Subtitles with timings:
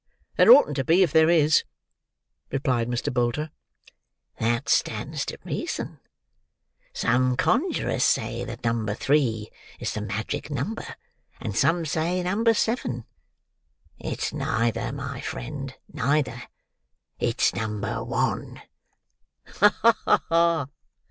[0.35, 1.63] "There oughn't to be, if there is,"
[2.51, 3.13] replied Mr.
[3.13, 3.51] Bolter.
[4.39, 5.99] "That stands to reason.
[6.91, 10.95] Some conjurers say that number three is the magic number,
[11.39, 13.05] and some say number seven.
[13.99, 16.41] It's neither, my friend, neither.
[17.19, 18.59] It's number one."
[19.57, 20.21] "Ha!
[20.29, 20.67] ha!"